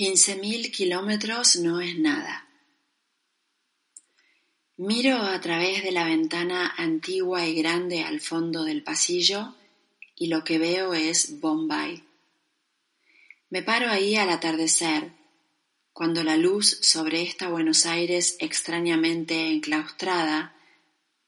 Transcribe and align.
Quince 0.00 0.36
mil 0.36 0.72
kilómetros 0.72 1.56
no 1.56 1.82
es 1.82 1.98
nada. 1.98 2.48
Miro 4.78 5.18
a 5.18 5.38
través 5.42 5.84
de 5.84 5.92
la 5.92 6.04
ventana 6.04 6.72
antigua 6.78 7.46
y 7.46 7.54
grande 7.54 8.00
al 8.00 8.22
fondo 8.22 8.64
del 8.64 8.82
pasillo 8.82 9.54
y 10.16 10.28
lo 10.28 10.42
que 10.42 10.56
veo 10.58 10.94
es 10.94 11.38
Bombay. 11.40 12.02
Me 13.50 13.62
paro 13.62 13.90
ahí 13.90 14.16
al 14.16 14.30
atardecer, 14.30 15.12
cuando 15.92 16.24
la 16.24 16.38
luz 16.38 16.78
sobre 16.80 17.20
esta 17.20 17.50
Buenos 17.50 17.84
Aires 17.84 18.36
extrañamente 18.38 19.48
enclaustrada 19.48 20.56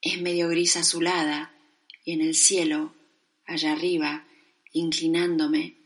es 0.00 0.20
medio 0.20 0.48
gris 0.48 0.76
azulada 0.76 1.54
y 2.04 2.14
en 2.14 2.20
el 2.20 2.34
cielo, 2.34 2.92
allá 3.46 3.70
arriba, 3.70 4.26
inclinándome, 4.72 5.76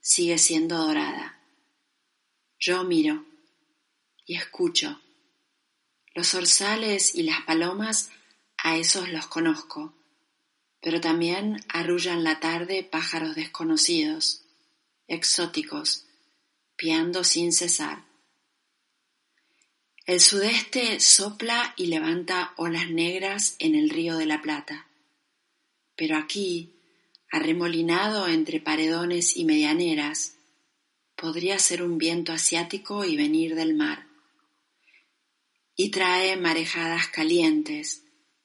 sigue 0.00 0.38
siendo 0.38 0.78
dorada. 0.78 1.39
Yo 2.62 2.84
miro 2.84 3.24
y 4.26 4.36
escucho. 4.36 5.00
Los 6.14 6.34
orzales 6.34 7.14
y 7.14 7.22
las 7.22 7.40
palomas 7.46 8.10
a 8.58 8.76
esos 8.76 9.08
los 9.08 9.26
conozco, 9.28 9.94
pero 10.82 11.00
también 11.00 11.64
arrullan 11.70 12.22
la 12.22 12.38
tarde 12.38 12.84
pájaros 12.84 13.34
desconocidos, 13.34 14.44
exóticos, 15.08 16.04
piando 16.76 17.24
sin 17.24 17.54
cesar. 17.54 18.04
El 20.04 20.20
sudeste 20.20 21.00
sopla 21.00 21.72
y 21.78 21.86
levanta 21.86 22.52
olas 22.58 22.90
negras 22.90 23.56
en 23.58 23.74
el 23.74 23.88
río 23.88 24.18
de 24.18 24.26
la 24.26 24.42
Plata, 24.42 24.86
pero 25.96 26.18
aquí, 26.18 26.74
arremolinado 27.30 28.28
entre 28.28 28.60
paredones 28.60 29.34
y 29.34 29.46
medianeras, 29.46 30.36
podría 31.20 31.58
ser 31.58 31.82
un 31.82 31.98
viento 31.98 32.32
asiático 32.32 33.04
y 33.04 33.14
venir 33.14 33.54
del 33.54 33.74
mar. 33.74 34.06
Y 35.76 35.90
trae 35.90 36.38
marejadas 36.38 37.08
calientes, 37.08 38.04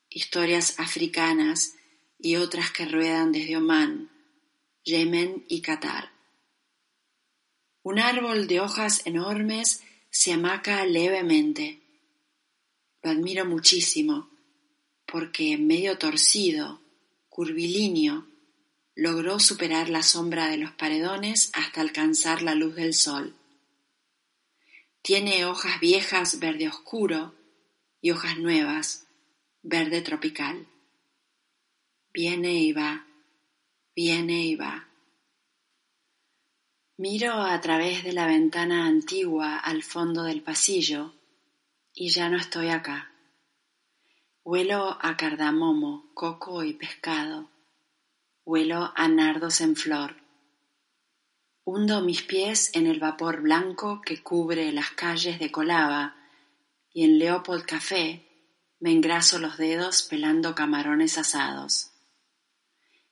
historias 0.10 0.78
africanas 0.78 1.76
y 2.20 2.36
otras 2.36 2.72
que 2.72 2.86
ruedan 2.86 3.32
desde 3.32 3.56
Omán, 3.56 4.12
Yemen 4.84 5.46
y 5.48 5.62
Qatar. 5.62 6.12
Un 7.82 7.98
árbol 8.00 8.46
de 8.48 8.60
hojas 8.60 9.06
enormes 9.06 9.82
se 10.10 10.34
amaca 10.34 10.86
levemente. 10.86 11.82
Lo 13.02 13.12
admiro 13.12 13.46
muchísimo, 13.46 14.30
porque 15.06 15.58
medio 15.58 15.98
torcido, 15.98 16.82
curvilíneo, 17.30 18.28
logró 18.96 19.40
superar 19.40 19.90
la 19.90 20.02
sombra 20.02 20.48
de 20.48 20.58
los 20.58 20.72
paredones 20.72 21.52
hasta 21.54 21.82
alcanzar 21.82 22.42
la 22.42 22.56
luz 22.56 22.76
del 22.76 22.94
sol. 22.94 23.36
Tiene 25.02 25.46
hojas 25.46 25.80
viejas 25.82 26.40
verde 26.40 26.70
oscuro 26.70 27.36
y 28.02 28.12
hojas 28.12 28.38
nuevas 28.38 29.06
verde 29.62 30.02
tropical. 30.02 30.66
Viene 32.14 32.54
y 32.54 32.72
va, 32.72 33.06
viene 33.94 34.46
y 34.46 34.56
va. 34.56 34.88
Miro 36.98 37.34
a 37.34 37.60
través 37.60 38.06
de 38.06 38.14
la 38.14 38.26
ventana 38.26 38.86
antigua 38.86 39.58
al 39.58 39.84
fondo 39.84 40.24
del 40.24 40.42
pasillo 40.42 41.14
y 41.94 42.10
ya 42.10 42.30
no 42.30 42.38
estoy 42.38 42.70
acá. 42.70 43.12
Huelo 44.46 44.98
a 45.02 45.18
cardamomo, 45.18 46.10
coco 46.14 46.64
y 46.64 46.74
pescado 46.74 47.50
Huelo 48.48 48.94
a 48.96 49.08
nardos 49.08 49.60
en 49.62 49.76
flor. 49.76 50.18
Hundo 51.64 52.02
mis 52.02 52.22
pies 52.22 52.70
en 52.76 52.86
el 52.86 53.00
vapor 53.00 53.42
blanco 53.42 54.04
que 54.06 54.22
cubre 54.22 54.72
las 54.72 54.92
calles 54.92 55.40
de 55.40 55.52
Colaba 55.52 56.16
y 56.94 57.06
en 57.06 57.18
Leopold 57.18 57.66
Café 57.66 58.24
me 58.80 58.92
engraso 58.92 59.40
los 59.40 59.58
dedos 59.58 60.04
pelando 60.04 60.54
camarones 60.54 61.18
asados. 61.18 61.90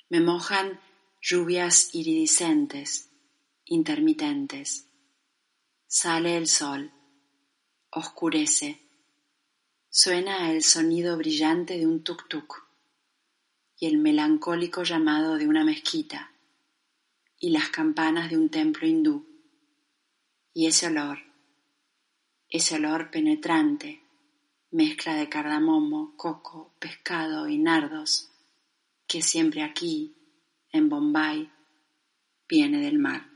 Me 0.08 0.22
mojan 0.22 0.80
lluvias 1.20 1.96
iridiscentes, 1.96 3.10
intermitentes. 3.66 4.88
Sale 5.88 6.38
el 6.38 6.46
sol, 6.46 6.92
oscurece. 7.90 8.88
Suena 9.90 10.52
el 10.52 10.62
sonido 10.62 11.18
brillante 11.18 11.80
de 11.80 11.88
un 11.88 12.04
tuk-tuk 12.04 12.63
y 13.84 13.86
el 13.86 13.98
melancólico 13.98 14.84
llamado 14.84 15.38
de 15.38 15.46
una 15.46 15.66
mezquita 15.66 16.32
y 17.38 17.50
las 17.50 17.68
campanas 17.68 18.30
de 18.30 18.38
un 18.38 18.48
templo 18.48 18.88
hindú. 18.88 19.28
Y 20.54 20.68
ese 20.68 20.88
olor, 20.88 21.20
ese 22.48 22.76
olor 22.76 23.12
penetrante, 23.12 24.02
mezcla 24.72 25.16
de 25.16 25.28
cardamomo, 25.28 26.16
coco, 26.16 26.74
pescado 26.80 27.50
y 27.50 27.58
nardos, 27.58 28.32
que 29.06 29.22
siempre 29.22 29.64
aquí, 29.64 30.16
en 30.72 30.88
Bombay, 30.88 31.52
viene 32.48 32.80
del 32.80 33.00
mar. 33.00 33.33